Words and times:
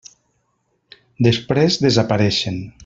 Després 1.29 1.79
desapareixen. 1.87 2.63